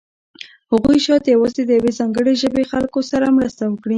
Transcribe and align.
هغوی 0.71 0.97
شاید 1.05 1.31
یوازې 1.35 1.61
د 1.65 1.71
یوې 1.79 1.91
ځانګړې 1.99 2.33
ژبې 2.41 2.63
خلکو 2.71 2.99
سره 3.11 3.25
مرسته 3.37 3.61
وکړي. 3.67 3.89